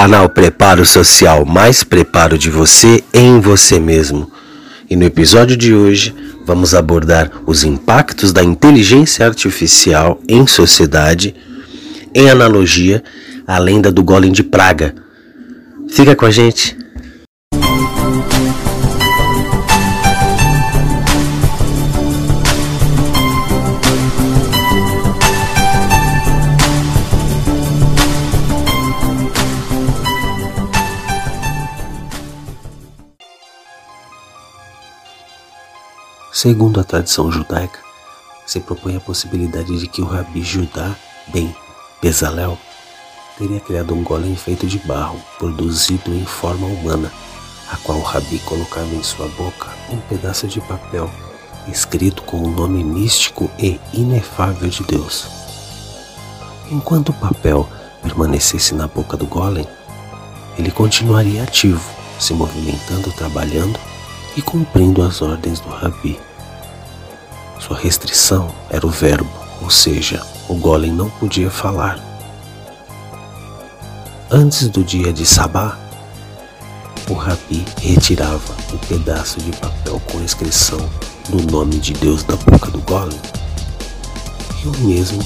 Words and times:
Canal 0.00 0.30
Preparo 0.30 0.86
Social, 0.86 1.44
mais 1.44 1.84
preparo 1.84 2.38
de 2.38 2.48
você 2.48 3.04
em 3.12 3.38
você 3.38 3.78
mesmo. 3.78 4.32
E 4.88 4.96
no 4.96 5.04
episódio 5.04 5.58
de 5.58 5.74
hoje 5.74 6.14
vamos 6.46 6.74
abordar 6.74 7.30
os 7.44 7.64
impactos 7.64 8.32
da 8.32 8.42
inteligência 8.42 9.26
artificial 9.26 10.18
em 10.26 10.46
sociedade, 10.46 11.34
em 12.14 12.30
analogia 12.30 13.04
à 13.46 13.58
lenda 13.58 13.92
do 13.92 14.02
Golem 14.02 14.32
de 14.32 14.42
Praga. 14.42 14.94
Fica 15.90 16.16
com 16.16 16.24
a 16.24 16.30
gente! 16.30 16.74
Segundo 36.42 36.80
a 36.80 36.84
tradição 36.84 37.30
judaica, 37.30 37.80
se 38.46 38.60
propõe 38.60 38.96
a 38.96 39.00
possibilidade 39.00 39.78
de 39.78 39.86
que 39.86 40.00
o 40.00 40.06
Rabi 40.06 40.42
Judá 40.42 40.96
Ben 41.26 41.54
Bezalel 42.00 42.56
teria 43.36 43.60
criado 43.60 43.92
um 43.92 44.02
golem 44.02 44.34
feito 44.34 44.66
de 44.66 44.78
barro, 44.78 45.20
produzido 45.38 46.14
em 46.14 46.24
forma 46.24 46.66
humana, 46.66 47.12
a 47.70 47.76
qual 47.76 47.98
o 47.98 48.02
Rabi 48.02 48.38
colocava 48.38 48.86
em 48.86 49.02
sua 49.02 49.28
boca 49.28 49.68
um 49.90 49.98
pedaço 50.08 50.48
de 50.48 50.62
papel 50.62 51.10
escrito 51.68 52.22
com 52.22 52.38
o 52.38 52.50
nome 52.50 52.82
místico 52.82 53.50
e 53.58 53.78
inefável 53.92 54.70
de 54.70 54.82
Deus. 54.84 55.26
Enquanto 56.70 57.10
o 57.10 57.20
papel 57.20 57.68
permanecesse 58.02 58.74
na 58.74 58.88
boca 58.88 59.14
do 59.14 59.26
golem, 59.26 59.68
ele 60.56 60.70
continuaria 60.70 61.42
ativo, 61.42 61.84
se 62.18 62.32
movimentando, 62.32 63.12
trabalhando 63.12 63.78
e 64.38 64.40
cumprindo 64.40 65.02
as 65.02 65.20
ordens 65.20 65.60
do 65.60 65.68
Rabi. 65.68 66.29
Sua 67.60 67.76
restrição 67.76 68.52
era 68.70 68.86
o 68.86 68.90
verbo, 68.90 69.30
ou 69.60 69.70
seja, 69.70 70.24
o 70.48 70.54
golem 70.54 70.90
não 70.90 71.10
podia 71.10 71.50
falar. 71.50 71.98
Antes 74.30 74.68
do 74.68 74.82
dia 74.82 75.12
de 75.12 75.26
Sabá, 75.26 75.78
o 77.08 77.12
Rabi 77.12 77.64
retirava 77.80 78.54
um 78.72 78.78
pedaço 78.78 79.40
de 79.40 79.52
papel 79.52 80.00
com 80.10 80.18
a 80.18 80.22
inscrição 80.22 80.80
do 81.28 81.50
nome 81.52 81.78
de 81.78 81.92
Deus 81.92 82.22
da 82.24 82.34
boca 82.36 82.70
do 82.70 82.80
golem, 82.80 83.18
e 84.64 84.68
o 84.68 84.78
mesmo 84.78 85.22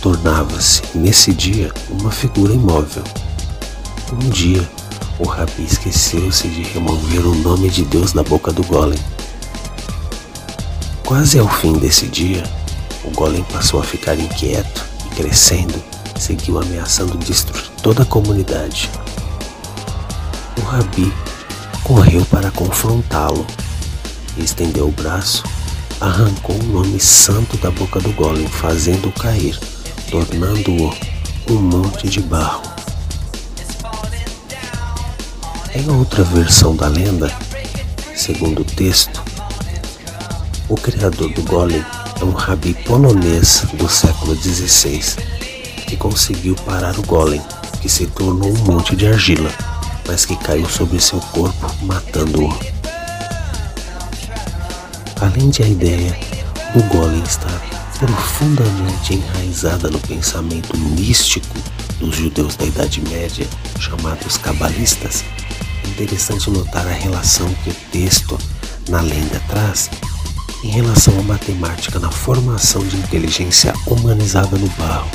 tornava-se, 0.00 0.82
nesse 0.94 1.32
dia, 1.32 1.72
uma 1.90 2.10
figura 2.10 2.52
imóvel. 2.52 3.04
Um 4.12 4.30
dia, 4.30 4.68
o 5.18 5.26
Rabi 5.26 5.64
esqueceu-se 5.64 6.48
de 6.48 6.62
remover 6.62 7.26
o 7.26 7.34
nome 7.34 7.68
de 7.68 7.84
Deus 7.84 8.12
da 8.12 8.22
boca 8.22 8.52
do 8.52 8.62
golem. 8.64 8.98
Quase 11.14 11.38
ao 11.38 11.48
fim 11.48 11.74
desse 11.74 12.08
dia, 12.08 12.42
o 13.04 13.10
golem 13.12 13.44
passou 13.44 13.78
a 13.78 13.84
ficar 13.84 14.18
inquieto 14.18 14.84
e 15.06 15.14
crescendo, 15.14 15.80
seguiu 16.18 16.58
ameaçando 16.58 17.16
destruir 17.18 17.70
toda 17.84 18.02
a 18.02 18.04
comunidade. 18.04 18.90
O 20.58 20.60
Rabi 20.62 21.14
correu 21.84 22.26
para 22.26 22.50
confrontá-lo 22.50 23.46
e 24.36 24.42
estendeu 24.42 24.88
o 24.88 24.90
braço, 24.90 25.44
arrancou 26.00 26.56
o 26.56 26.64
nome 26.64 26.98
santo 26.98 27.56
da 27.58 27.70
boca 27.70 28.00
do 28.00 28.12
golem, 28.14 28.48
fazendo-o 28.48 29.12
cair, 29.12 29.56
tornando-o 30.10 30.92
um 31.48 31.60
monte 31.60 32.08
de 32.08 32.20
barro. 32.22 32.62
Em 35.76 35.88
outra 35.90 36.24
versão 36.24 36.74
da 36.74 36.88
lenda, 36.88 37.32
segundo 38.16 38.62
o 38.62 38.64
texto, 38.64 39.22
o 40.68 40.76
criador 40.76 41.30
do 41.30 41.42
golem 41.42 41.84
é 42.20 42.24
um 42.24 42.32
rabi 42.32 42.74
polonês 42.84 43.66
do 43.74 43.88
século 43.88 44.34
XVI 44.34 45.00
que 45.86 45.96
conseguiu 45.96 46.54
parar 46.64 46.98
o 46.98 47.02
golem, 47.02 47.42
que 47.82 47.88
se 47.88 48.06
tornou 48.06 48.50
um 48.50 48.64
monte 48.64 48.96
de 48.96 49.06
argila, 49.06 49.50
mas 50.08 50.24
que 50.24 50.36
caiu 50.36 50.68
sobre 50.68 51.00
seu 51.00 51.20
corpo, 51.20 51.70
matando-o. 51.82 52.48
Além 55.20 55.50
de 55.50 55.62
a 55.62 55.68
ideia 55.68 56.18
do 56.74 56.82
golem 56.84 57.22
estar 57.22 57.60
profundamente 57.98 59.14
enraizada 59.14 59.90
no 59.90 59.98
pensamento 60.00 60.76
místico 60.76 61.56
dos 62.00 62.16
judeus 62.16 62.56
da 62.56 62.64
Idade 62.64 63.02
Média, 63.02 63.46
chamados 63.78 64.38
cabalistas, 64.38 65.22
interessante 65.86 66.50
notar 66.50 66.86
a 66.86 66.92
relação 66.92 67.52
que 67.62 67.70
o 67.70 67.74
texto 67.92 68.38
na 68.88 69.00
lenda 69.00 69.40
traz 69.48 69.90
em 70.64 70.68
relação 70.68 71.18
à 71.20 71.22
matemática 71.22 71.98
na 71.98 72.10
formação 72.10 72.82
de 72.86 72.96
inteligência 72.96 73.74
humanizada 73.86 74.56
no 74.56 74.66
barro. 74.70 75.10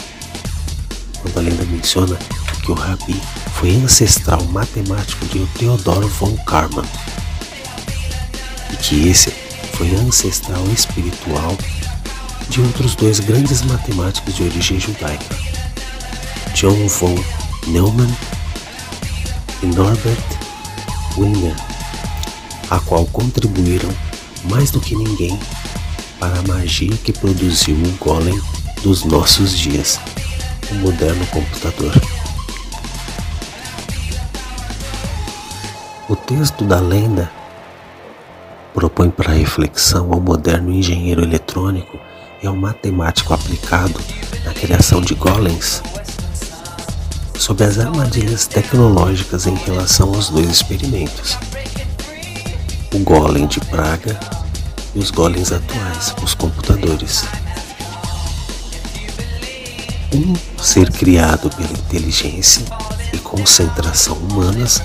Quando 1.22 1.38
a 1.40 1.42
lenda 1.42 1.66
menciona 1.66 2.16
que 2.64 2.72
o 2.72 2.76
Rabi 2.76 3.20
foi 3.56 3.76
ancestral 3.76 4.44
matemático 4.46 5.26
de 5.26 5.44
Theodor 5.58 6.08
von 6.08 6.38
Karman 6.46 6.86
e 8.72 8.78
que 8.78 9.10
esse 9.10 9.32
foi 9.74 9.90
ancestral 9.96 10.64
espiritual 10.68 11.58
de 12.48 12.62
outros 12.62 12.94
dois 12.94 13.20
grandes 13.20 13.64
matemáticos 13.64 14.36
de 14.36 14.44
origem 14.44 14.80
judaica, 14.80 15.36
John 16.54 16.88
von 16.88 17.16
Neumann 17.68 18.16
e 19.64 19.66
Norbert 19.66 20.24
Winger, 21.18 21.56
a 22.70 22.80
qual 22.82 23.08
contribuíram 23.08 23.90
mais 24.46 24.72
do 24.72 24.80
que 24.80 24.96
ninguém 24.96 25.40
para 26.20 26.40
a 26.40 26.44
magia 26.44 26.96
que 26.98 27.14
produziu 27.14 27.76
o 27.76 27.92
golem 28.04 28.40
dos 28.84 29.04
nossos 29.06 29.58
dias, 29.58 30.00
o 30.72 30.76
moderno 30.76 31.26
computador. 31.28 31.94
O 36.08 36.16
texto 36.16 36.66
da 36.66 36.80
lenda 36.80 37.32
propõe 38.74 39.10
para 39.10 39.34
reflexão 39.34 40.12
ao 40.12 40.20
moderno 40.20 40.72
engenheiro 40.72 41.24
eletrônico 41.24 42.00
e 42.42 42.48
ao 42.48 42.56
matemático 42.56 43.34
aplicado 43.34 44.00
na 44.46 44.54
criação 44.54 45.02
de 45.02 45.14
golems 45.16 45.82
sobre 47.38 47.64
as 47.64 47.80
armadilhas 47.80 48.48
tecnológicas 48.48 49.48
em 49.48 49.56
relação 49.56 50.14
aos 50.14 50.30
dois 50.30 50.50
experimentos. 50.50 51.38
O 52.92 53.00
golem 53.00 53.46
de 53.46 53.60
praga 53.60 54.20
e 54.96 55.00
os 55.00 55.12
golems 55.12 55.52
atuais, 55.52 56.16
os 56.24 56.34
computadores. 56.34 57.24
Um 60.12 60.36
ser 60.62 60.92
criado 60.92 61.52
pela 61.52 61.72
inteligência 61.72 62.66
e 63.14 63.18
concentração 63.20 64.16
humanas, 64.18 64.82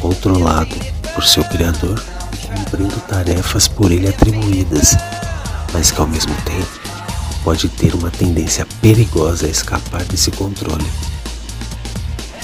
controlado 0.00 0.76
por 1.14 1.24
seu 1.24 1.42
criador 1.44 2.02
e 2.34 2.46
cumprindo 2.46 3.00
tarefas 3.08 3.66
por 3.66 3.90
ele 3.90 4.08
atribuídas, 4.08 4.94
mas 5.72 5.90
que 5.90 6.00
ao 6.00 6.06
mesmo 6.06 6.34
tempo 6.42 6.78
pode 7.42 7.70
ter 7.70 7.94
uma 7.94 8.10
tendência 8.10 8.66
perigosa 8.82 9.46
a 9.46 9.50
escapar 9.50 10.04
desse 10.04 10.30
controle 10.30 10.86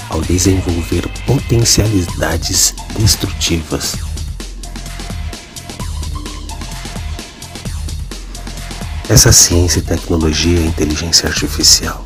ao 0.09 0.21
desenvolver 0.21 1.07
potencialidades 1.25 2.73
destrutivas. 2.97 4.14
Essa 9.07 9.31
ciência 9.31 9.79
e 9.79 9.83
tecnologia 9.83 10.59
e 10.59 10.65
inteligência 10.65 11.29
artificial 11.29 12.03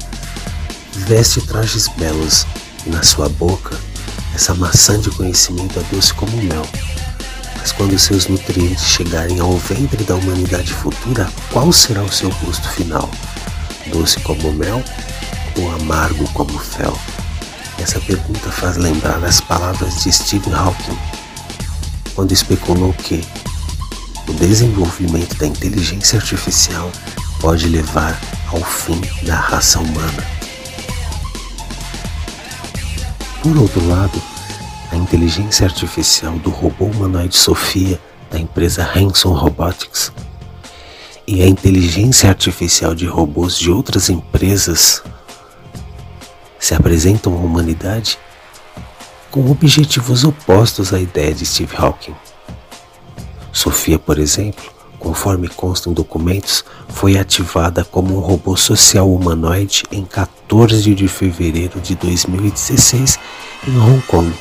veste 1.07 1.39
trajes 1.41 1.87
belos 1.97 2.45
e 2.85 2.89
na 2.89 3.01
sua 3.03 3.29
boca 3.29 3.79
essa 4.35 4.53
maçã 4.53 4.99
de 4.99 5.09
conhecimento 5.11 5.79
é 5.79 5.95
doce 5.95 6.13
como 6.13 6.35
mel. 6.43 6.65
Mas 7.57 7.71
quando 7.71 7.97
seus 7.97 8.27
nutrientes 8.27 8.83
chegarem 8.83 9.39
ao 9.39 9.57
ventre 9.57 10.03
da 10.03 10.15
humanidade 10.15 10.73
futura, 10.73 11.29
qual 11.51 11.71
será 11.71 12.03
o 12.03 12.11
seu 12.11 12.29
gosto 12.43 12.69
final? 12.69 13.09
Doce 13.87 14.19
como 14.19 14.51
mel 14.51 14.83
ou 15.57 15.71
amargo 15.75 16.27
como 16.33 16.59
fel? 16.59 16.97
Essa 17.79 17.99
pergunta 18.01 18.51
faz 18.51 18.75
lembrar 18.75 19.23
as 19.23 19.39
palavras 19.39 20.03
de 20.03 20.11
Stephen 20.11 20.53
Hawking, 20.53 20.97
quando 22.13 22.33
especulou 22.33 22.91
que 22.93 23.25
o 24.29 24.33
desenvolvimento 24.33 25.35
da 25.37 25.47
inteligência 25.47 26.19
artificial 26.19 26.91
pode 27.41 27.67
levar 27.67 28.19
ao 28.47 28.63
fim 28.63 29.01
da 29.23 29.35
raça 29.35 29.79
humana. 29.79 30.23
Por 33.41 33.57
outro 33.57 33.85
lado, 33.87 34.21
a 34.91 34.95
inteligência 34.95 35.65
artificial 35.65 36.33
do 36.33 36.51
robô 36.51 36.85
humanoide 36.85 37.35
Sofia 37.37 37.99
da 38.29 38.39
empresa 38.39 38.83
Hanson 38.83 39.33
Robotics 39.33 40.11
e 41.25 41.41
a 41.41 41.47
inteligência 41.47 42.29
artificial 42.29 42.93
de 42.93 43.07
robôs 43.07 43.57
de 43.57 43.71
outras 43.71 44.09
empresas 44.09 45.01
se 46.59 46.75
apresentam 46.75 47.33
à 47.33 47.37
humanidade 47.37 48.19
com 49.31 49.49
objetivos 49.49 50.23
opostos 50.23 50.93
à 50.93 50.99
ideia 50.99 51.33
de 51.33 51.45
Steve 51.45 51.75
Hawking. 51.75 52.28
Sofia, 53.51 53.97
por 53.97 54.19
exemplo, 54.19 54.63
conforme 54.99 55.47
consta 55.47 55.89
em 55.89 55.93
documentos, 55.93 56.63
foi 56.89 57.17
ativada 57.17 57.83
como 57.83 58.17
um 58.17 58.19
robô 58.19 58.55
social 58.55 59.11
humanoide 59.11 59.83
em 59.91 60.03
14 60.03 60.93
de 60.93 61.07
fevereiro 61.07 61.79
de 61.79 61.95
2016 61.95 63.19
em 63.67 63.77
Hong 63.77 64.01
Kong, 64.03 64.33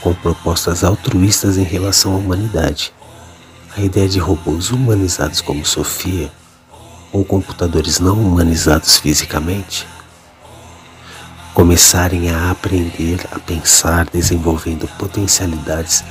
com 0.00 0.14
propostas 0.14 0.84
altruístas 0.84 1.56
em 1.58 1.64
relação 1.64 2.14
à 2.14 2.16
humanidade. 2.16 2.92
A 3.76 3.80
ideia 3.80 4.08
de 4.08 4.18
robôs 4.18 4.70
humanizados 4.70 5.40
como 5.40 5.64
Sofia, 5.64 6.30
ou 7.12 7.24
computadores 7.24 7.98
não 7.98 8.14
humanizados 8.14 8.98
fisicamente, 8.98 9.86
começarem 11.52 12.30
a 12.30 12.50
aprender 12.50 13.26
a 13.32 13.38
pensar, 13.38 14.06
desenvolvendo 14.12 14.86
potencialidades 14.98 16.04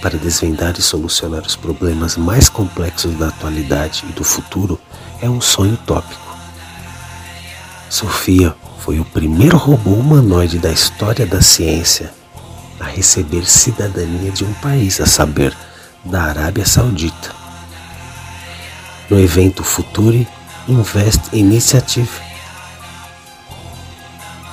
para 0.00 0.18
desvendar 0.18 0.74
e 0.78 0.82
solucionar 0.82 1.42
os 1.42 1.56
problemas 1.56 2.16
mais 2.16 2.48
complexos 2.48 3.14
da 3.16 3.28
atualidade 3.28 4.04
e 4.08 4.12
do 4.12 4.24
futuro 4.24 4.80
é 5.20 5.28
um 5.28 5.40
sonho 5.40 5.74
utópico. 5.74 6.36
Sofia 7.88 8.54
foi 8.78 8.98
o 8.98 9.04
primeiro 9.04 9.56
robô 9.56 9.90
humanoide 9.90 10.58
da 10.58 10.70
história 10.70 11.26
da 11.26 11.42
ciência 11.42 12.12
a 12.78 12.84
receber 12.84 13.44
cidadania 13.44 14.30
de 14.30 14.44
um 14.44 14.52
país, 14.54 15.00
a 15.00 15.06
saber, 15.06 15.54
da 16.02 16.22
Arábia 16.22 16.64
Saudita. 16.64 17.30
No 19.10 19.20
evento 19.20 19.62
Future 19.62 20.26
Invest 20.66 21.34
Initiative, 21.34 22.08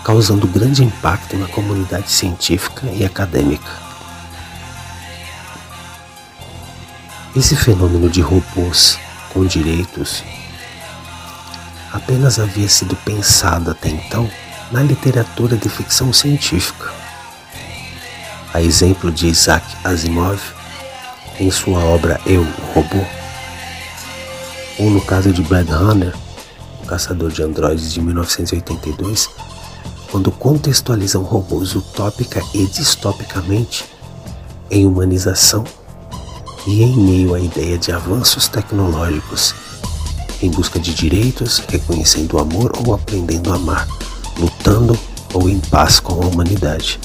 causando 0.04 0.48
grande 0.48 0.84
impacto 0.84 1.38
na 1.38 1.48
comunidade 1.48 2.10
científica 2.10 2.86
e 2.92 3.06
acadêmica. 3.06 3.87
Esse 7.38 7.56
fenômeno 7.56 8.10
de 8.10 8.20
robôs 8.20 8.98
com 9.32 9.46
direitos 9.46 10.24
apenas 11.94 12.40
havia 12.40 12.68
sido 12.68 12.96
pensado 12.96 13.70
até 13.70 13.90
então 13.90 14.28
na 14.72 14.82
literatura 14.82 15.56
de 15.56 15.70
ficção 15.70 16.12
científica. 16.12 16.92
A 18.52 18.60
exemplo 18.60 19.12
de 19.12 19.28
Isaac 19.28 19.64
Asimov 19.84 20.42
em 21.40 21.52
sua 21.52 21.78
obra 21.78 22.20
Eu, 22.26 22.42
o 22.42 22.74
Robô, 22.74 23.06
ou 24.80 24.90
no 24.90 25.02
caso 25.02 25.32
de 25.32 25.44
Brad 25.44 25.70
Hunter, 25.70 26.16
o 26.82 26.88
Caçador 26.88 27.30
de 27.30 27.44
Androides 27.44 27.94
de 27.94 28.02
1982, 28.02 29.30
quando 30.10 30.32
contextualizam 30.32 31.22
robôs 31.22 31.76
utópica 31.76 32.42
e 32.56 32.66
distopicamente 32.66 33.86
em 34.72 34.88
humanização 34.88 35.64
e 36.68 36.84
em 36.84 36.98
meio 36.98 37.34
à 37.34 37.40
ideia 37.40 37.78
de 37.78 37.94
avanços 37.94 38.50
tecnológicos, 38.50 39.56
em 40.42 40.52
busca 40.52 40.78
de 40.78 40.94
direitos, 40.94 41.64
reconhecendo 41.70 42.34
o 42.34 42.40
amor 42.40 42.74
ou 42.86 42.94
aprendendo 42.94 43.52
a 43.54 43.56
amar, 43.56 43.88
lutando 44.38 45.00
ou 45.34 45.50
em 45.50 45.60
paz 45.60 46.02
com 46.02 46.22
a 46.22 46.26
humanidade. 46.26 47.00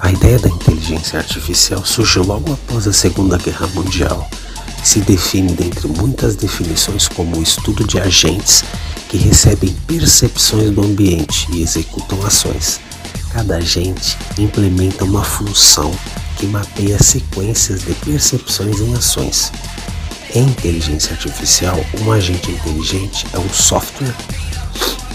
A 0.00 0.10
ideia 0.10 0.38
da 0.38 0.48
inteligência 0.48 1.18
artificial 1.18 1.84
surgiu 1.84 2.24
logo 2.24 2.52
após 2.52 2.88
a 2.88 2.92
Segunda 2.92 3.36
Guerra 3.36 3.66
Mundial 3.68 4.28
se 4.82 5.00
define 5.00 5.52
dentre 5.54 5.88
muitas 5.88 6.36
definições 6.36 7.08
como 7.08 7.38
o 7.38 7.42
estudo 7.42 7.84
de 7.84 7.98
agentes 7.98 8.62
que 9.08 9.16
recebem 9.16 9.74
percepções 9.86 10.70
do 10.70 10.82
ambiente 10.82 11.46
e 11.52 11.62
executam 11.62 12.24
ações. 12.26 12.80
Cada 13.34 13.56
agente 13.56 14.16
implementa 14.38 15.04
uma 15.04 15.24
função 15.24 15.92
que 16.36 16.46
mapeia 16.46 17.02
sequências 17.02 17.82
de 17.82 17.92
percepções 17.94 18.80
em 18.80 18.94
ações. 18.94 19.50
Em 20.32 20.44
inteligência 20.44 21.14
artificial, 21.14 21.76
um 22.00 22.12
agente 22.12 22.52
inteligente 22.52 23.26
é 23.32 23.38
um 23.40 23.48
software 23.48 24.14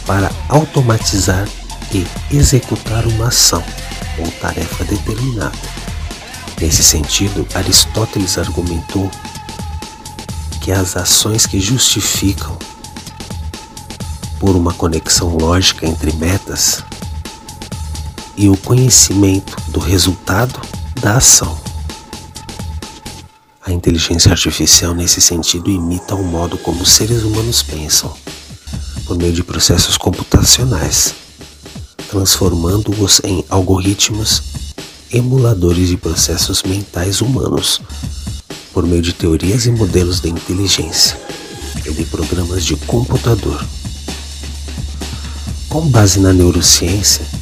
para 0.05 0.29
automatizar 0.49 1.47
e 1.93 2.05
executar 2.29 3.07
uma 3.07 3.29
ação 3.29 3.63
ou 4.17 4.29
tarefa 4.31 4.83
determinada. 4.83 5.57
Nesse 6.59 6.83
sentido, 6.83 7.47
Aristóteles 7.55 8.37
argumentou 8.37 9.09
que 10.59 10.73
as 10.73 10.97
ações 10.97 11.45
que 11.45 11.57
justificam 11.61 12.59
por 14.41 14.57
uma 14.57 14.73
conexão 14.73 15.37
lógica 15.37 15.87
entre 15.87 16.11
metas 16.11 16.83
e 18.39 18.47
o 18.47 18.55
conhecimento 18.55 19.57
do 19.69 19.81
resultado 19.81 20.61
da 21.01 21.17
ação. 21.17 21.59
A 23.61 23.73
inteligência 23.73 24.31
artificial, 24.31 24.95
nesse 24.95 25.19
sentido, 25.19 25.69
imita 25.69 26.15
o 26.15 26.23
modo 26.23 26.57
como 26.57 26.81
os 26.81 26.89
seres 26.89 27.23
humanos 27.23 27.61
pensam, 27.61 28.15
por 29.05 29.17
meio 29.17 29.33
de 29.33 29.43
processos 29.43 29.97
computacionais, 29.97 31.13
transformando-os 32.09 33.19
em 33.25 33.43
algoritmos 33.49 34.41
emuladores 35.11 35.89
de 35.89 35.97
processos 35.97 36.63
mentais 36.63 37.19
humanos, 37.19 37.81
por 38.71 38.87
meio 38.87 39.01
de 39.01 39.11
teorias 39.11 39.65
e 39.65 39.71
modelos 39.71 40.21
de 40.21 40.29
inteligência 40.29 41.19
e 41.85 41.91
de 41.91 42.05
programas 42.05 42.63
de 42.63 42.77
computador. 42.77 43.65
Com 45.67 45.89
base 45.89 46.21
na 46.21 46.31
neurociência, 46.31 47.38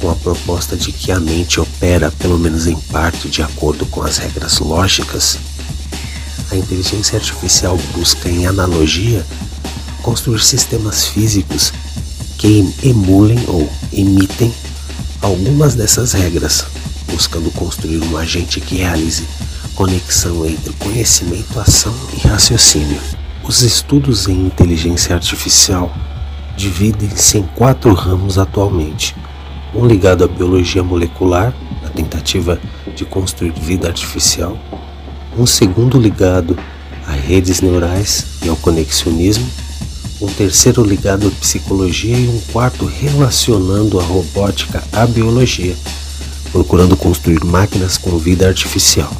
com 0.00 0.10
a 0.10 0.16
proposta 0.16 0.76
de 0.76 0.92
que 0.92 1.12
a 1.12 1.20
mente 1.20 1.60
opera, 1.60 2.10
pelo 2.10 2.38
menos 2.38 2.66
em 2.66 2.76
parte, 2.76 3.28
de 3.28 3.42
acordo 3.42 3.84
com 3.86 4.02
as 4.02 4.16
regras 4.16 4.58
lógicas, 4.58 5.38
a 6.50 6.56
inteligência 6.56 7.18
artificial 7.18 7.78
busca, 7.94 8.28
em 8.28 8.46
analogia, 8.46 9.24
construir 10.02 10.42
sistemas 10.42 11.06
físicos 11.06 11.72
que 12.38 12.74
emulem 12.82 13.38
ou 13.46 13.70
imitem 13.92 14.52
algumas 15.20 15.74
dessas 15.74 16.12
regras, 16.12 16.64
buscando 17.06 17.50
construir 17.50 18.02
um 18.02 18.16
agente 18.16 18.60
que 18.60 18.76
realize 18.76 19.24
conexão 19.74 20.46
entre 20.46 20.72
conhecimento, 20.74 21.60
ação 21.60 21.94
e 22.14 22.26
raciocínio. 22.26 23.00
Os 23.44 23.62
estudos 23.62 24.28
em 24.28 24.46
inteligência 24.46 25.14
artificial 25.14 25.94
dividem-se 26.56 27.38
em 27.38 27.42
quatro 27.42 27.92
ramos 27.94 28.38
atualmente 28.38 29.14
um 29.74 29.86
ligado 29.86 30.24
à 30.24 30.28
biologia 30.28 30.82
molecular, 30.82 31.54
na 31.82 31.88
tentativa 31.88 32.60
de 32.94 33.04
construir 33.04 33.52
vida 33.52 33.88
artificial, 33.88 34.58
um 35.38 35.46
segundo 35.46 35.98
ligado 35.98 36.58
a 37.06 37.12
redes 37.12 37.60
neurais 37.60 38.26
e 38.44 38.48
ao 38.48 38.56
conexionismo, 38.56 39.48
um 40.20 40.26
terceiro 40.26 40.84
ligado 40.84 41.28
à 41.28 41.30
psicologia 41.30 42.16
e 42.16 42.28
um 42.28 42.40
quarto 42.52 42.84
relacionando 42.84 43.98
a 43.98 44.02
robótica 44.02 44.82
à 44.92 45.06
biologia, 45.06 45.74
procurando 46.52 46.96
construir 46.96 47.44
máquinas 47.44 47.96
com 47.96 48.18
vida 48.18 48.46
artificial. 48.46 49.10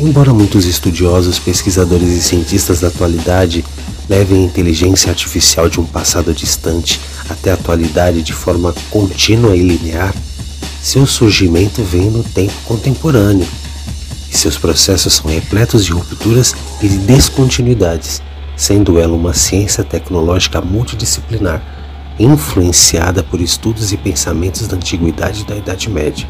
Embora 0.00 0.32
muitos 0.32 0.64
estudiosos, 0.64 1.38
pesquisadores 1.38 2.10
e 2.10 2.22
cientistas 2.22 2.80
da 2.80 2.88
atualidade 2.88 3.64
levem 4.08 4.42
a 4.42 4.46
inteligência 4.46 5.10
artificial 5.10 5.68
de 5.68 5.80
um 5.80 5.84
passado 5.84 6.32
distante 6.32 7.00
até 7.28 7.50
a 7.50 7.54
atualidade 7.54 8.22
de 8.22 8.32
forma 8.32 8.74
contínua 8.90 9.54
e 9.54 9.60
linear, 9.60 10.14
seu 10.82 11.06
surgimento 11.06 11.82
vem 11.82 12.10
no 12.10 12.22
tempo 12.22 12.54
contemporâneo 12.64 13.46
e 14.30 14.36
seus 14.36 14.56
processos 14.56 15.14
são 15.14 15.30
repletos 15.30 15.84
de 15.84 15.92
rupturas 15.92 16.54
e 16.80 16.88
de 16.88 16.98
descontinuidades, 16.98 18.22
sendo 18.56 18.98
ela 18.98 19.14
uma 19.14 19.34
ciência 19.34 19.84
tecnológica 19.84 20.60
multidisciplinar, 20.60 21.62
influenciada 22.18 23.22
por 23.22 23.40
estudos 23.40 23.92
e 23.92 23.96
pensamentos 23.96 24.66
da 24.66 24.76
antiguidade 24.76 25.42
e 25.42 25.44
da 25.44 25.56
Idade 25.56 25.90
Média, 25.90 26.26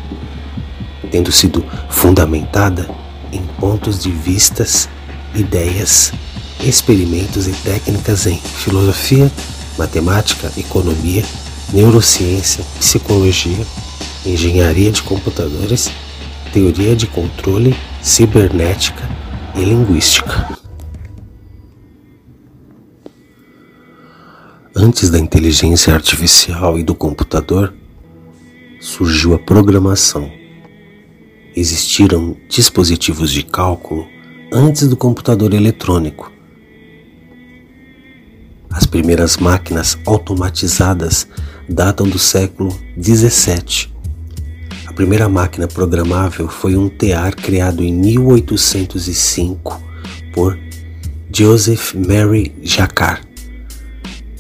tendo 1.11 1.31
sido 1.31 1.65
fundamentada 1.89 2.89
em 3.33 3.43
pontos 3.59 4.03
de 4.03 4.11
vistas, 4.11 4.89
ideias, 5.35 6.13
experimentos 6.61 7.47
e 7.47 7.53
técnicas 7.53 8.27
em 8.27 8.39
filosofia, 8.39 9.31
matemática, 9.77 10.51
economia, 10.57 11.25
neurociência, 11.73 12.65
psicologia, 12.79 13.65
engenharia 14.27 14.91
de 14.91 15.03
computadores, 15.03 15.91
teoria 16.53 16.97
de 16.97 17.07
controle, 17.07 17.77
cibernética 18.03 19.09
e 19.55 19.65
linguística. 19.65 20.57
Antes 24.75 25.11
da 25.11 25.19
inteligência 25.19 25.95
artificial 25.95 26.79
e 26.79 26.83
do 26.83 26.95
computador, 26.95 27.75
surgiu 28.81 29.35
a 29.35 29.39
programação. 29.39 30.31
Existiram 31.57 32.37
dispositivos 32.49 33.33
de 33.33 33.43
cálculo 33.43 34.07
antes 34.53 34.87
do 34.87 34.97
computador 34.97 35.53
eletrônico 35.53 36.38
as 38.79 38.87
primeiras 38.87 39.37
máquinas 39.39 39.99
automatizadas 40.07 41.27
datam 41.69 42.09
do 42.09 42.17
século 42.17 42.73
17. 42.97 43.93
A 44.87 44.93
primeira 44.93 45.29
máquina 45.29 45.67
programável 45.67 46.49
foi 46.49 46.77
um 46.77 46.89
tear 46.89 47.35
criado 47.35 47.83
em 47.83 47.93
1805 47.93 49.83
por 50.33 50.57
Joseph 51.35 51.93
Mary 51.95 52.55
Jacquard, 52.63 53.23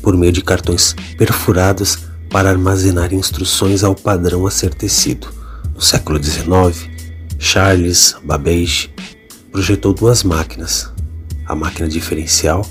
por 0.00 0.16
meio 0.16 0.30
de 0.30 0.40
cartões 0.40 0.95
perfurados 1.16 1.99
para 2.30 2.49
armazenar 2.49 3.12
instruções 3.12 3.83
ao 3.83 3.97
padrão 3.97 4.47
a 4.47 4.52
ser 4.52 4.73
tecido. 4.73 5.26
No 5.75 5.83
século 5.83 6.23
XIX, 6.23 6.88
Charles 7.40 8.14
Babbage 8.23 8.95
projetou 9.50 9.92
duas 9.92 10.23
máquinas, 10.23 10.92
a 11.45 11.57
máquina 11.57 11.88
diferencial, 11.88 12.64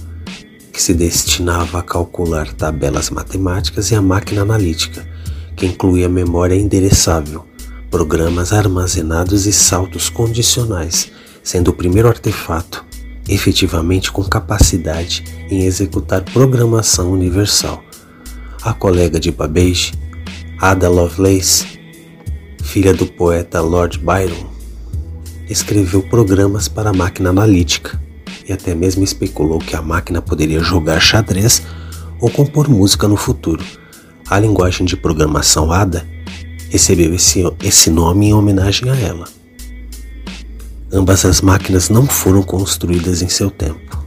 que 0.77 0.84
se 0.84 0.93
destinava 0.93 1.79
a 1.79 1.81
calcular 1.81 2.53
tabelas 2.53 3.10
matemáticas, 3.10 3.89
e 3.89 3.96
a 3.96 4.01
máquina 4.01 4.43
analítica, 4.43 5.10
que 5.55 5.65
incluía 5.65 6.07
memória 6.07 6.53
endereçável, 6.53 7.48
programas 7.89 8.53
armazenados 8.53 9.48
e 9.48 9.51
saltos 9.51 10.07
condicionais, 10.07 11.12
sendo 11.41 11.69
o 11.69 11.74
primeiro 11.74 12.07
artefato 12.07 12.86
efetivamente 13.27 14.12
com 14.12 14.24
capacidade 14.24 15.24
em 15.50 15.63
executar 15.63 16.22
programação 16.22 17.12
universal. 17.12 17.84
A 18.62 18.72
colega 18.72 19.19
de 19.19 19.31
Babbage, 19.31 19.93
Ada 20.62 20.88
Lovelace, 20.89 21.65
filha 22.62 22.93
do 22.93 23.07
poeta 23.07 23.62
Lord 23.62 23.98
Byron, 23.98 24.51
escreveu 25.50 26.03
programas 26.03 26.67
para 26.67 26.91
a 26.91 26.93
máquina 26.93 27.31
analítica 27.31 28.00
e 28.48 28.54
até 28.54 28.74
mesmo 28.74 29.04
especulou 29.04 29.60
que 29.60 29.75
a 29.75 29.82
máquina 29.82 30.22
poderia 30.22 30.60
jogar 30.60 31.00
xadrez 31.00 31.62
ou 32.20 32.30
compor 32.30 32.70
música 32.70 33.08
no 33.08 33.18
futuro. 33.18 33.63
A 34.30 34.39
linguagem 34.39 34.86
de 34.86 34.96
programação 34.96 35.72
ADA 35.72 36.08
recebeu 36.70 37.13
esse, 37.13 37.44
esse 37.63 37.89
nome 37.89 38.27
em 38.27 38.34
homenagem 38.34 38.89
a 38.89 38.96
ela. 38.96 39.27
Ambas 40.92 41.25
as 41.25 41.42
máquinas 41.42 41.89
não 41.89 42.06
foram 42.08 42.42
construídas 42.42 43.22
em 43.22 43.30
seu 43.30 43.51
tempo. 43.51 44.06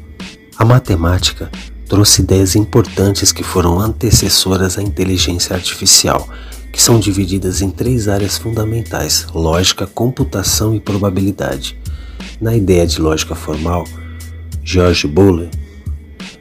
A 0.57 0.65
matemática 0.65 1.51
trouxe 1.89 2.23
ideias 2.23 2.57
importantes 2.57 3.33
que 3.33 3.43
foram 3.43 3.79
antecessoras 3.79 4.79
à 4.79 4.83
inteligência 4.83 5.55
artificial 5.55 6.29
que 6.73 6.81
são 6.81 7.01
divididas 7.01 7.63
em 7.63 7.71
três 7.71 8.09
áreas 8.09 8.39
fundamentais: 8.39 9.27
lógica, 9.35 9.87
computação 9.87 10.75
e 10.75 10.81
probabilidade. 10.81 11.79
Na 12.41 12.55
ideia 12.55 12.87
de 12.87 13.01
lógica 13.01 13.35
formal, 13.35 13.85
George 14.73 15.09
Boole 15.09 15.51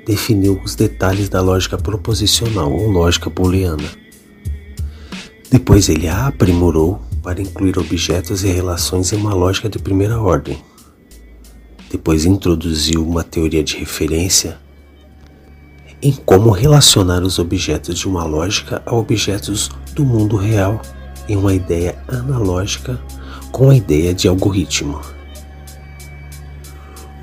definiu 0.06 0.62
os 0.64 0.76
detalhes 0.76 1.30
da 1.30 1.42
lógica 1.42 1.80
proposicional 1.80 2.72
ou 2.72 2.88
lógica 2.88 3.28
booleana. 3.28 3.90
Depois 5.50 5.90
ele 5.90 6.08
a 6.08 6.28
aprimorou 6.28 7.02
para 7.24 7.42
incluir 7.42 7.80
objetos 7.80 8.44
e 8.44 8.50
relações 8.50 9.12
em 9.12 9.16
uma 9.16 9.34
lógica 9.34 9.68
de 9.68 9.80
primeira 9.80 10.22
ordem. 10.22 10.62
Depois 11.90 12.24
introduziu 12.24 13.04
uma 13.04 13.24
teoria 13.24 13.64
de 13.64 13.78
referência 13.78 14.60
em 16.00 16.12
como 16.12 16.52
relacionar 16.52 17.24
os 17.24 17.40
objetos 17.40 17.98
de 17.98 18.08
uma 18.08 18.26
lógica 18.26 18.84
a 18.86 18.94
objetos 18.94 19.72
do 19.96 20.06
mundo 20.06 20.36
real 20.36 20.84
em 21.28 21.36
uma 21.36 21.56
ideia 21.56 21.98
analógica 22.08 23.02
com 23.52 23.72
a 23.72 23.76
ideia 23.76 24.14
de 24.14 24.28
algoritmo. 24.28 25.02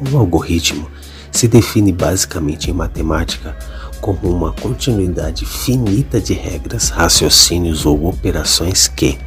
Um 0.01 0.19
algoritmo 0.19 0.96
se 1.37 1.47
define 1.47 1.93
basicamente 1.93 2.71
em 2.71 2.73
matemática 2.73 3.55
como 4.01 4.35
uma 4.35 4.53
continuidade 4.55 5.45
finita 5.45 6.19
de 6.19 6.33
regras, 6.33 6.89
raciocínios 6.89 7.85
ou 7.85 8.07
operações 8.07 8.89
que, 8.89 9.19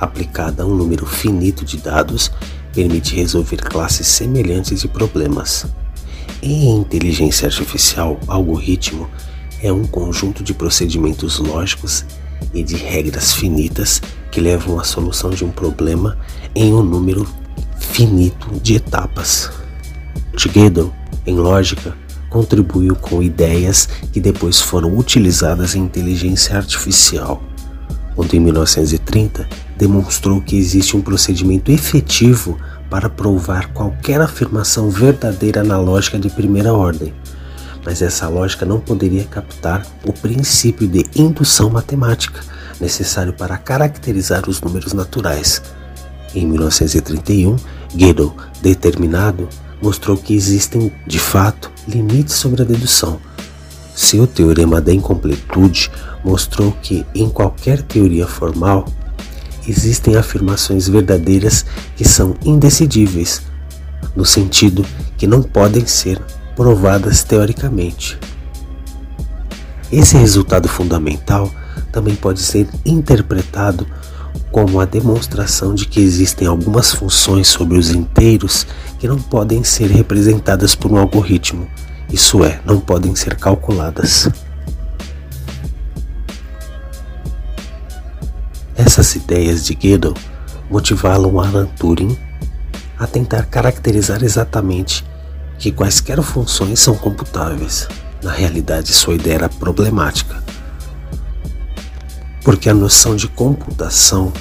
aplicada 0.00 0.64
a 0.64 0.66
um 0.66 0.74
número 0.74 1.06
finito 1.06 1.64
de 1.64 1.76
dados, 1.76 2.32
permite 2.74 3.14
resolver 3.14 3.58
classes 3.58 4.08
semelhantes 4.08 4.80
de 4.80 4.88
problemas. 4.88 5.66
Em 6.42 6.80
inteligência 6.80 7.46
artificial, 7.46 8.18
algoritmo 8.26 9.08
é 9.62 9.72
um 9.72 9.86
conjunto 9.86 10.42
de 10.42 10.52
procedimentos 10.52 11.38
lógicos 11.38 12.04
e 12.52 12.62
de 12.64 12.74
regras 12.74 13.32
finitas 13.32 14.02
que 14.32 14.40
levam 14.40 14.80
à 14.80 14.84
solução 14.84 15.30
de 15.30 15.44
um 15.44 15.50
problema 15.50 16.18
em 16.56 16.74
um 16.74 16.82
número 16.82 17.26
finito 17.78 18.50
de 18.60 18.74
etapas. 18.74 19.48
Gödel, 20.36 20.92
em 21.26 21.34
lógica, 21.34 21.94
contribuiu 22.28 22.94
com 22.94 23.22
ideias 23.22 23.88
que 24.12 24.20
depois 24.20 24.60
foram 24.60 24.96
utilizadas 24.96 25.74
em 25.74 25.80
inteligência 25.80 26.56
artificial, 26.56 27.42
onde 28.16 28.36
em 28.36 28.40
1930 28.40 29.48
demonstrou 29.76 30.40
que 30.40 30.56
existe 30.56 30.96
um 30.96 31.02
procedimento 31.02 31.70
efetivo 31.70 32.58
para 32.90 33.08
provar 33.08 33.72
qualquer 33.72 34.20
afirmação 34.20 34.90
verdadeira 34.90 35.62
na 35.62 35.78
lógica 35.78 36.18
de 36.18 36.30
primeira 36.30 36.72
ordem, 36.72 37.12
mas 37.84 38.02
essa 38.02 38.28
lógica 38.28 38.64
não 38.64 38.80
poderia 38.80 39.24
captar 39.24 39.86
o 40.04 40.12
princípio 40.12 40.88
de 40.88 41.04
indução 41.14 41.70
matemática 41.70 42.40
necessário 42.80 43.32
para 43.32 43.56
caracterizar 43.56 44.48
os 44.48 44.60
números 44.60 44.92
naturais. 44.92 45.62
Em 46.34 46.46
1931, 46.46 47.56
Gödel, 47.96 48.34
determinado, 48.60 49.48
mostrou 49.80 50.16
que 50.16 50.34
existem, 50.34 50.92
de 51.06 51.18
fato, 51.18 51.70
limites 51.86 52.34
sobre 52.34 52.62
a 52.62 52.64
dedução. 52.64 53.18
Seu 53.94 54.26
teorema 54.26 54.80
da 54.80 54.92
incompletude 54.92 55.90
mostrou 56.24 56.72
que, 56.82 57.06
em 57.14 57.28
qualquer 57.28 57.82
teoria 57.82 58.26
formal, 58.26 58.86
existem 59.66 60.16
afirmações 60.16 60.88
verdadeiras 60.88 61.64
que 61.96 62.06
são 62.06 62.36
indecidíveis, 62.44 63.42
no 64.14 64.24
sentido 64.24 64.84
que 65.16 65.26
não 65.26 65.42
podem 65.42 65.86
ser 65.86 66.20
provadas 66.54 67.22
teoricamente. 67.24 68.18
Esse 69.90 70.16
resultado 70.16 70.68
fundamental 70.68 71.50
também 71.92 72.14
pode 72.14 72.40
ser 72.40 72.68
interpretado 72.84 73.86
como 74.50 74.80
a 74.80 74.84
demonstração 74.84 75.74
de 75.74 75.86
que 75.86 76.00
existem 76.00 76.46
algumas 76.48 76.92
funções 76.92 77.48
sobre 77.48 77.76
os 77.78 77.90
inteiros 77.90 78.66
que 78.98 79.06
não 79.06 79.18
podem 79.18 79.62
ser 79.62 79.90
representadas 79.90 80.74
por 80.74 80.90
um 80.90 80.96
algoritmo, 80.96 81.66
isso 82.10 82.44
é, 82.44 82.60
não 82.64 82.80
podem 82.80 83.14
ser 83.14 83.36
calculadas. 83.36 84.28
Essas 88.76 89.14
ideias 89.14 89.64
de 89.64 89.74
Gödel 89.74 90.14
motivaram 90.70 91.40
Alan 91.40 91.66
Turing 91.78 92.16
a 92.98 93.06
tentar 93.06 93.46
caracterizar 93.46 94.22
exatamente 94.22 95.04
que 95.58 95.72
quaisquer 95.72 96.20
funções 96.22 96.80
são 96.80 96.94
computáveis. 96.94 97.88
Na 98.22 98.32
realidade, 98.32 98.92
sua 98.92 99.14
ideia 99.14 99.34
era 99.34 99.48
problemática, 99.48 100.42
porque 102.46 102.70
a 102.70 102.74
noção 102.74 103.16
de 103.16 103.26
computação 103.26 104.32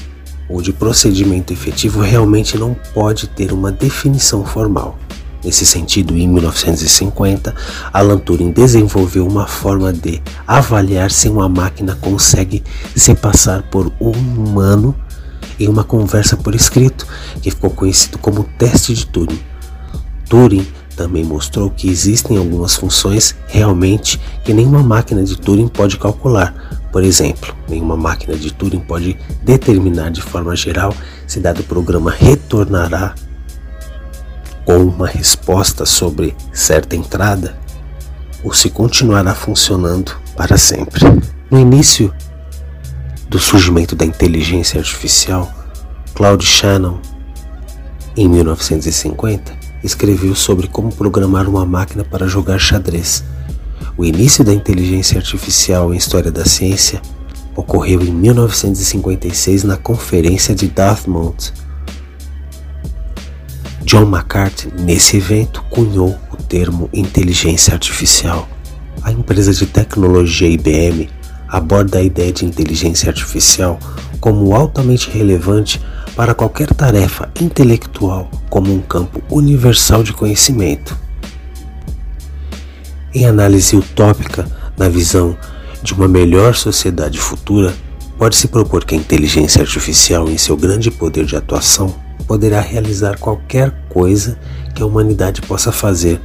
ou 0.47 0.61
de 0.61 0.71
procedimento 0.71 1.51
efetivo 1.51 2.01
realmente 2.01 2.55
não 2.55 2.75
pode 2.93 3.25
ter 3.25 3.51
uma 3.51 3.71
definição 3.71 4.45
formal. 4.45 4.95
Nesse 5.43 5.65
sentido, 5.65 6.15
em 6.15 6.27
1950, 6.27 7.55
Alan 7.91 8.19
Turing 8.19 8.51
desenvolveu 8.51 9.25
uma 9.25 9.47
forma 9.47 9.91
de 9.91 10.21
avaliar 10.45 11.09
se 11.09 11.27
uma 11.27 11.49
máquina 11.49 11.97
consegue 11.99 12.63
se 12.95 13.15
passar 13.15 13.63
por 13.63 13.91
um 13.99 14.11
humano 14.11 14.95
em 15.59 15.67
uma 15.67 15.83
conversa 15.83 16.37
por 16.37 16.53
escrito, 16.53 17.07
que 17.41 17.49
ficou 17.49 17.71
conhecido 17.71 18.19
como 18.19 18.43
teste 18.59 18.93
de 18.93 19.07
Turing. 19.07 19.39
Turing 20.29 20.67
também 20.95 21.23
mostrou 21.23 21.69
que 21.69 21.89
existem 21.89 22.37
algumas 22.37 22.75
funções 22.75 23.35
realmente 23.47 24.19
que 24.43 24.53
nenhuma 24.53 24.81
máquina 24.81 25.23
de 25.23 25.37
Turing 25.37 25.67
pode 25.67 25.97
calcular. 25.97 26.53
Por 26.91 27.03
exemplo, 27.03 27.53
nenhuma 27.67 27.97
máquina 27.97 28.35
de 28.35 28.51
Turing 28.51 28.79
pode 28.79 29.17
determinar 29.43 30.09
de 30.11 30.21
forma 30.21 30.55
geral 30.55 30.95
se 31.27 31.39
dado 31.39 31.63
programa 31.63 32.11
retornará 32.11 33.13
com 34.65 34.77
uma 34.77 35.07
resposta 35.07 35.85
sobre 35.85 36.35
certa 36.51 36.95
entrada 36.95 37.57
ou 38.43 38.53
se 38.53 38.69
continuará 38.69 39.35
funcionando 39.35 40.13
para 40.35 40.57
sempre. 40.57 41.01
No 41.51 41.59
início 41.59 42.13
do 43.29 43.39
surgimento 43.39 43.95
da 43.95 44.05
inteligência 44.05 44.79
artificial, 44.79 45.51
Claude 46.13 46.45
Shannon, 46.45 46.99
em 48.15 48.29
1950, 48.29 49.54
escreveu 49.85 50.35
sobre 50.35 50.67
como 50.67 50.91
programar 50.91 51.47
uma 51.47 51.65
máquina 51.65 52.03
para 52.03 52.27
jogar 52.27 52.59
xadrez. 52.59 53.23
O 53.97 54.03
início 54.03 54.43
da 54.43 54.53
inteligência 54.53 55.17
artificial 55.17 55.93
em 55.93 55.97
história 55.97 56.31
da 56.31 56.43
ciência 56.43 57.01
ocorreu 57.55 58.01
em 58.01 58.11
1956 58.11 59.63
na 59.63 59.77
Conferência 59.77 60.53
de 60.53 60.67
Dartmouth, 60.67 61.53
John 63.85 64.09
McCarthy, 64.09 64.73
nesse 64.79 65.17
evento, 65.17 65.63
cunhou 65.69 66.17
o 66.31 66.35
termo 66.35 66.89
inteligência 66.91 67.71
artificial. 67.71 68.49
A 69.03 69.11
empresa 69.11 69.53
de 69.53 69.67
tecnologia 69.67 70.49
IBM 70.49 71.07
aborda 71.47 71.99
a 71.99 72.01
ideia 72.01 72.33
de 72.33 72.45
inteligência 72.45 73.07
artificial 73.07 73.79
como 74.19 74.55
altamente 74.55 75.11
relevante 75.11 75.79
para 76.15 76.33
qualquer 76.33 76.73
tarefa 76.73 77.29
intelectual 77.39 78.31
como 78.49 78.73
um 78.73 78.81
campo 78.81 79.21
universal 79.29 80.01
de 80.01 80.13
conhecimento. 80.13 80.97
Em 83.13 83.25
análise 83.25 83.75
utópica, 83.75 84.47
na 84.77 84.87
visão 84.87 85.37
de 85.83 85.93
uma 85.93 86.07
melhor 86.07 86.55
sociedade 86.55 87.19
futura, 87.19 87.73
pode-se 88.17 88.47
propor 88.47 88.85
que 88.85 88.95
a 88.95 88.97
inteligência 88.97 89.61
artificial, 89.61 90.29
em 90.29 90.37
seu 90.37 90.55
grande 90.55 90.89
poder 90.89 91.25
de 91.25 91.35
atuação, 91.35 91.93
poderá 92.25 92.61
realizar 92.61 93.19
qualquer 93.19 93.71
coisa 93.89 94.39
que 94.73 94.81
a 94.81 94.85
humanidade 94.85 95.41
possa 95.41 95.71
fazer 95.71 96.19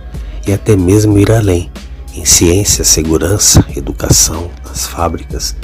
e 0.47 0.53
até 0.53 0.77
mesmo 0.77 1.19
ir 1.19 1.31
além 1.31 1.71
em 2.15 2.25
ciência, 2.25 2.85
segurança, 2.85 3.65
educação, 3.77 4.51
nas 4.67 4.87
fábricas, 4.87 5.55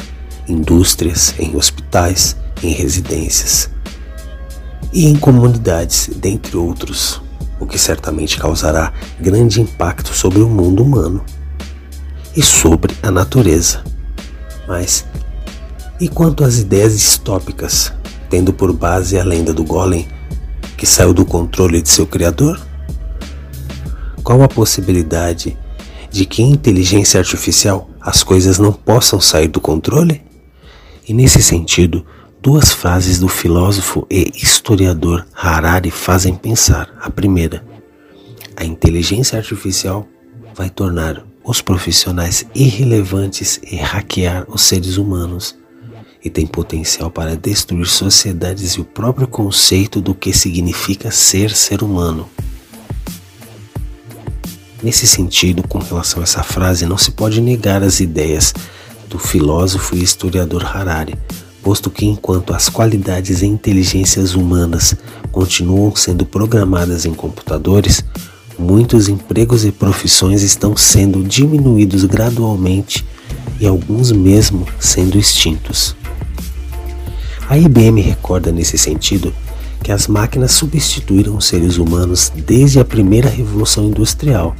indústrias, 0.47 1.35
em 1.38 1.56
hospitais, 1.56 2.37
em 2.62 2.71
residências 2.71 3.75
e 4.92 5.06
em 5.06 5.16
comunidades, 5.16 6.10
dentre 6.16 6.56
outros, 6.56 7.20
o 7.58 7.66
que 7.66 7.78
certamente 7.78 8.38
causará 8.38 8.92
grande 9.20 9.60
impacto 9.60 10.14
sobre 10.14 10.40
o 10.40 10.48
mundo 10.48 10.82
humano 10.82 11.24
e 12.36 12.42
sobre 12.42 12.94
a 13.02 13.10
natureza. 13.10 13.82
Mas 14.68 15.04
e 15.98 16.08
quanto 16.08 16.44
às 16.44 16.58
ideias 16.58 16.92
distópicas, 16.92 17.92
tendo 18.28 18.52
por 18.52 18.72
base 18.72 19.18
a 19.18 19.24
lenda 19.24 19.54
do 19.54 19.64
Golem, 19.64 20.06
que 20.76 20.84
saiu 20.84 21.14
do 21.14 21.24
controle 21.24 21.80
de 21.80 21.88
seu 21.88 22.06
criador? 22.06 22.60
Qual 24.22 24.42
a 24.42 24.48
possibilidade 24.48 25.56
de 26.10 26.26
que 26.26 26.42
em 26.42 26.50
inteligência 26.50 27.18
artificial 27.18 27.88
as 27.98 28.22
coisas 28.22 28.58
não 28.58 28.72
possam 28.72 29.20
sair 29.20 29.48
do 29.48 29.60
controle? 29.60 30.22
E 31.08 31.14
nesse 31.14 31.42
sentido, 31.42 32.04
duas 32.46 32.72
frases 32.72 33.18
do 33.18 33.26
filósofo 33.26 34.06
e 34.08 34.30
historiador 34.36 35.26
Harari 35.34 35.90
fazem 35.90 36.36
pensar. 36.36 36.88
A 37.02 37.10
primeira, 37.10 37.66
a 38.56 38.64
inteligência 38.64 39.36
artificial 39.36 40.06
vai 40.54 40.70
tornar 40.70 41.24
os 41.42 41.60
profissionais 41.60 42.46
irrelevantes 42.54 43.58
e 43.68 43.74
hackear 43.74 44.46
os 44.46 44.62
seres 44.62 44.96
humanos 44.96 45.56
e 46.24 46.30
tem 46.30 46.46
potencial 46.46 47.10
para 47.10 47.34
destruir 47.34 47.88
sociedades 47.88 48.74
e 48.74 48.80
o 48.80 48.84
próprio 48.84 49.26
conceito 49.26 50.00
do 50.00 50.14
que 50.14 50.32
significa 50.32 51.10
ser 51.10 51.50
ser 51.50 51.82
humano. 51.82 52.30
Nesse 54.80 55.08
sentido, 55.08 55.66
com 55.66 55.80
relação 55.80 56.20
a 56.20 56.22
essa 56.22 56.44
frase, 56.44 56.86
não 56.86 56.96
se 56.96 57.10
pode 57.10 57.40
negar 57.40 57.82
as 57.82 57.98
ideias 57.98 58.54
do 59.08 59.18
filósofo 59.18 59.96
e 59.96 60.02
historiador 60.04 60.64
Harari, 60.64 61.18
posto 61.66 61.90
que 61.90 62.06
enquanto 62.06 62.54
as 62.54 62.68
qualidades 62.68 63.42
e 63.42 63.46
inteligências 63.46 64.37
humanas 64.37 64.94
continuam 65.32 65.96
sendo 65.96 66.25
programadas 66.25 67.04
em 67.04 67.12
computadores, 67.12 68.04
muitos 68.56 69.08
empregos 69.08 69.64
e 69.64 69.73
profissões 69.73 70.42
estão 70.42 70.76
sendo 70.76 71.25
diminuídos 71.25 72.04
gradualmente 72.04 73.04
e 73.58 73.66
alguns 73.66 74.12
mesmo 74.12 74.64
sendo 74.78 75.18
extintos. 75.18 75.96
A 77.49 77.58
IBM 77.58 78.00
recorda 78.00 78.52
nesse 78.52 78.78
sentido 78.78 79.35
que 79.82 79.90
as 79.90 80.06
máquinas 80.06 80.52
substituíram 80.52 81.37
os 81.37 81.46
seres 81.46 81.78
humanos 81.78 82.30
desde 82.32 82.78
a 82.78 82.85
primeira 82.85 83.28
revolução 83.28 83.87
industrial, 83.87 84.54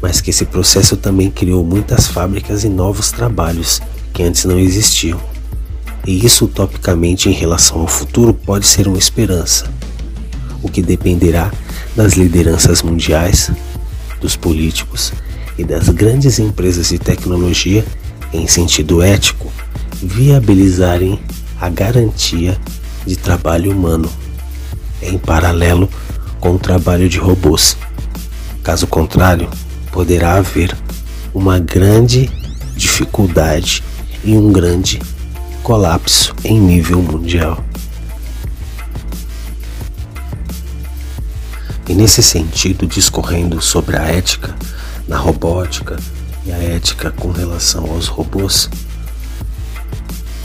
mas 0.00 0.22
que 0.22 0.30
esse 0.30 0.46
processo 0.46 0.96
também 0.96 1.30
criou 1.30 1.62
muitas 1.62 2.06
fábricas 2.06 2.64
e 2.64 2.68
novos 2.70 3.12
trabalhos 3.12 3.78
que 4.14 4.22
antes 4.22 4.46
não 4.46 4.58
existiam. 4.58 5.29
E 6.06 6.24
isso 6.24 6.46
utopicamente 6.46 7.28
em 7.28 7.32
relação 7.32 7.80
ao 7.80 7.86
futuro 7.86 8.32
pode 8.32 8.66
ser 8.66 8.88
uma 8.88 8.98
esperança, 8.98 9.70
o 10.62 10.68
que 10.68 10.82
dependerá 10.82 11.52
das 11.94 12.14
lideranças 12.14 12.82
mundiais, 12.82 13.50
dos 14.20 14.36
políticos 14.36 15.12
e 15.58 15.64
das 15.64 15.88
grandes 15.88 16.38
empresas 16.38 16.88
de 16.88 16.98
tecnologia 16.98 17.84
em 18.32 18.46
sentido 18.46 19.02
ético 19.02 19.50
viabilizarem 20.02 21.20
a 21.60 21.68
garantia 21.68 22.58
de 23.06 23.16
trabalho 23.16 23.72
humano 23.72 24.10
em 25.02 25.18
paralelo 25.18 25.88
com 26.38 26.54
o 26.54 26.58
trabalho 26.58 27.08
de 27.08 27.18
robôs. 27.18 27.76
Caso 28.62 28.86
contrário, 28.86 29.48
poderá 29.92 30.34
haver 30.36 30.76
uma 31.34 31.58
grande 31.58 32.30
dificuldade 32.76 33.82
e 34.24 34.36
um 34.36 34.52
grande 34.52 35.00
colapso 35.62 36.34
em 36.44 36.58
nível 36.58 37.02
mundial. 37.02 37.62
E 41.88 41.94
nesse 41.94 42.22
sentido, 42.22 42.86
discorrendo 42.86 43.60
sobre 43.60 43.96
a 43.96 44.02
ética 44.02 44.54
na 45.08 45.16
robótica 45.16 45.96
e 46.44 46.52
a 46.52 46.56
ética 46.56 47.10
com 47.10 47.30
relação 47.30 47.90
aos 47.90 48.06
robôs, 48.06 48.70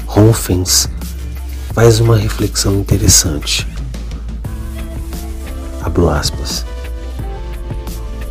Ronfens 0.08 0.90
faz 1.74 2.00
uma 2.00 2.18
reflexão 2.18 2.76
interessante. 2.76 3.68
Abro 5.84 6.10
aspas. 6.10 6.66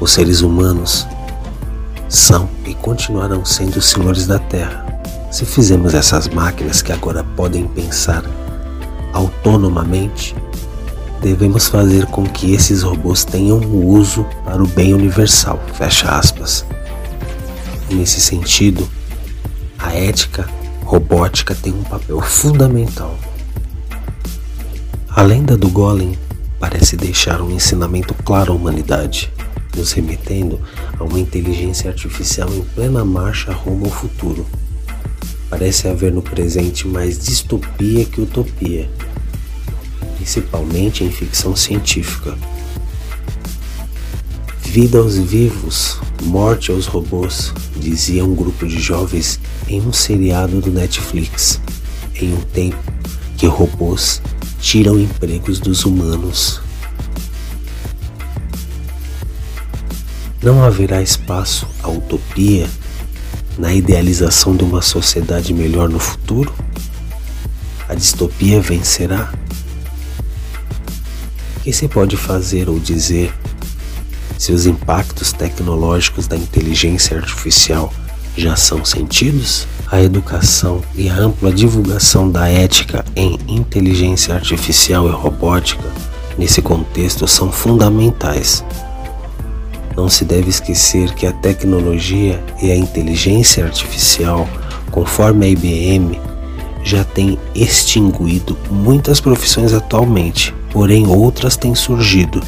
Os 0.01 0.12
seres 0.12 0.40
humanos 0.40 1.07
são 2.09 2.49
e 2.66 2.75
continuarão 2.75 3.44
sendo 3.44 3.77
os 3.77 3.87
senhores 3.87 4.27
da 4.27 4.38
Terra. 4.38 4.94
Se 5.35 5.44
fizermos 5.44 5.94
essas 5.94 6.29
máquinas 6.29 6.81
que 6.81 6.92
agora 6.92 7.25
podem 7.25 7.66
pensar 7.66 8.23
autonomamente, 9.12 10.33
devemos 11.20 11.66
fazer 11.66 12.07
com 12.07 12.23
que 12.23 12.55
esses 12.55 12.83
robôs 12.83 13.25
tenham 13.25 13.59
um 13.59 13.85
uso 13.85 14.25
para 14.44 14.62
o 14.62 14.68
bem 14.68 14.94
universal. 14.94 15.61
Fecha 15.75 16.09
aspas. 16.09 16.64
Nesse 17.90 18.20
sentido, 18.20 18.88
a 19.77 19.92
ética 19.92 20.49
robótica 20.85 21.53
tem 21.53 21.73
um 21.73 21.83
papel 21.83 22.20
fundamental 22.20 23.18
a 25.16 25.23
lenda 25.23 25.57
do 25.57 25.68
Golem 25.68 26.18
parece 26.59 26.97
deixar 26.97 27.40
um 27.40 27.49
ensinamento 27.49 28.12
claro 28.14 28.53
à 28.53 28.57
humanidade, 28.57 29.33
nos 29.77 29.92
remetendo 29.92 30.61
a 30.99 31.05
uma 31.05 31.20
inteligência 31.20 31.88
artificial 31.88 32.49
em 32.53 32.62
plena 32.75 33.05
marcha 33.05 33.53
rumo 33.53 33.87
ao 33.87 33.92
futuro. 33.92 34.44
Parece 35.57 35.87
haver 35.87 36.12
no 36.12 36.21
presente 36.21 36.88
mais 36.88 37.17
distopia 37.17 38.05
que 38.05 38.21
utopia, 38.21 38.90
principalmente 40.17 41.05
em 41.05 41.12
ficção 41.12 41.55
científica. 41.55 42.37
Vida 44.62 44.99
aos 44.99 45.17
vivos, 45.17 46.01
morte 46.25 46.73
aos 46.73 46.87
robôs, 46.87 47.55
dizia 47.77 48.25
um 48.25 48.35
grupo 48.35 48.67
de 48.67 48.81
jovens 48.81 49.38
em 49.69 49.81
um 49.81 49.93
seriado 49.93 50.61
do 50.61 50.73
Netflix, 50.73 51.61
em 52.17 52.35
um 52.35 52.40
tempo 52.40 52.93
que 53.37 53.47
robôs 53.47 54.21
tiram 54.59 54.99
empregos 54.99 55.61
dos 55.61 55.85
humanos. 55.85 56.61
Não 60.43 60.64
haverá 60.64 61.01
espaço 61.01 61.64
à 61.81 61.88
utopia 61.88 62.69
na 63.59 63.73
idealização 63.73 64.57
de 64.57 64.64
uma 64.64 64.83
sociedade 64.83 65.53
melhor 65.53 65.88
no 65.88 65.99
futuro? 65.99 66.53
A 67.88 67.95
distopia 67.95 68.61
vencerá? 68.61 69.33
O 71.57 71.61
que 71.61 71.73
se 71.73 71.88
pode 71.88 72.17
fazer 72.17 72.69
ou 72.69 72.79
dizer 72.79 73.33
se 74.38 74.53
os 74.53 74.67
impactos 74.67 75.33
tecnológicos 75.33 76.27
da 76.27 76.37
inteligência 76.37 77.17
artificial 77.17 77.93
já 78.37 78.57
são 78.57 78.85
sentidos? 78.85 79.67
a 79.95 80.03
educação 80.03 80.83
e 80.97 81.09
a 81.09 81.14
ampla 81.14 81.53
divulgação 81.53 82.29
da 82.29 82.49
ética 82.49 83.05
em 83.14 83.38
inteligência 83.47 84.35
artificial 84.35 85.07
e 85.07 85.12
robótica 85.12 85.85
nesse 86.37 86.61
contexto 86.61 87.29
são 87.29 87.53
fundamentais. 87.53 88.64
Não 89.97 90.09
se 90.09 90.25
deve 90.25 90.51
esquecer 90.51 91.15
que 91.15 91.27
a 91.27 91.33
tecnologia 91.33 92.43
e 92.61 92.71
a 92.71 92.77
inteligência 92.77 93.65
artificial, 93.65 94.49
conforme 94.91 95.47
a 95.47 95.49
IBM, 95.49 96.21
já 96.83 97.05
tem 97.05 97.39
extinguido 97.55 98.57
muitas 98.71 99.21
profissões 99.21 99.73
atualmente, 99.73 100.55
porém 100.71 101.07
outras 101.07 101.57
têm 101.57 101.75
surgido, 101.75 102.43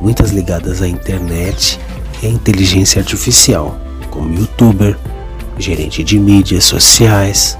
muitas 0.00 0.30
ligadas 0.30 0.82
à 0.82 0.88
internet 0.88 1.78
e 2.22 2.26
à 2.26 2.30
inteligência 2.30 3.00
artificial, 3.00 3.78
como 4.10 4.34
youtuber, 4.34 4.96
gerente 5.58 6.02
de 6.02 6.18
mídias 6.18 6.64
sociais, 6.64 7.56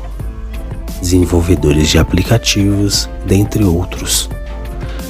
desenvolvedores 1.01 1.89
de 1.89 1.99
aplicativos, 1.99 3.09
dentre 3.27 3.63
outros. 3.63 4.29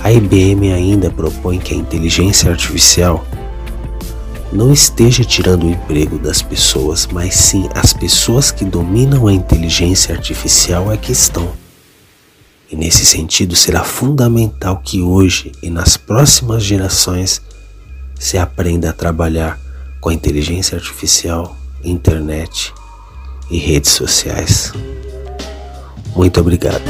A 0.03 0.13
IBM 0.13 0.73
ainda 0.73 1.11
propõe 1.11 1.59
que 1.59 1.75
a 1.75 1.77
inteligência 1.77 2.51
artificial 2.51 3.25
não 4.53 4.73
esteja 4.73 5.25
tirando 5.25 5.65
o 5.65 5.71
emprego 5.71 6.19
das 6.19 6.43
pessoas, 6.43 7.07
mas 7.07 7.35
sim 7.35 7.69
as 7.75 7.93
pessoas 7.93 8.51
que 8.51 8.65
dominam 8.65 9.27
a 9.27 9.33
inteligência 9.33 10.15
artificial 10.15 10.93
é 10.93 10.97
que 10.97 11.13
estão. 11.13 11.53
E 12.71 12.77
nesse 12.77 13.05
sentido 13.05 13.57
será 13.57 13.83
fundamental 13.83 14.79
que 14.79 15.03
hoje 15.03 15.53
e 15.63 15.71
nas 15.71 15.97
próximas 15.97 16.63
gerações 16.63 17.43
se 18.19 18.39
aprenda 18.39 18.91
a 18.91 18.93
trabalhar 18.93 19.59
com 20.01 20.09
a 20.09 20.15
inteligência 20.15 20.77
artificial, 20.77 21.57
internet 21.85 22.73
e 23.51 23.59
redes 23.59 23.93
sociais. 23.93 24.73
Muito 26.15 26.41
obrigado. 26.41 26.83